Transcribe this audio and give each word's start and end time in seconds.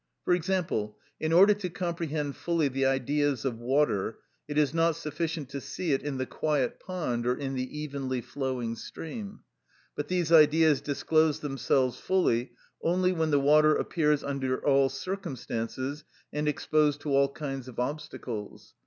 For 0.25 0.33
example, 0.33 0.97
in 1.19 1.31
order 1.31 1.53
to 1.53 1.69
comprehend 1.69 2.35
fully 2.35 2.67
the 2.67 2.87
Ideas 2.87 3.45
of 3.45 3.59
water 3.59 4.17
it 4.47 4.57
is 4.57 4.73
not 4.73 4.95
sufficient 4.95 5.49
to 5.49 5.61
see 5.61 5.93
it 5.93 6.01
in 6.01 6.17
the 6.17 6.25
quiet 6.25 6.79
pond 6.79 7.27
or 7.27 7.35
in 7.35 7.53
the 7.53 7.77
evenly 7.79 8.19
flowing 8.19 8.75
stream; 8.75 9.41
but 9.95 10.07
these 10.07 10.31
Ideas 10.31 10.81
disclose 10.81 11.41
themselves 11.41 11.99
fully 11.99 12.53
only 12.81 13.11
when 13.13 13.29
the 13.29 13.39
water 13.39 13.75
appears 13.75 14.23
under 14.23 14.57
all 14.65 14.89
circumstances 14.89 16.03
and 16.33 16.47
exposed 16.47 17.01
to 17.01 17.15
all 17.15 17.29
kinds 17.31 17.67
of 17.67 17.79
obstacles. 17.79 18.73